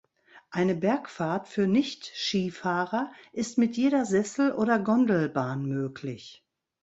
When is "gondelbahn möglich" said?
4.79-6.43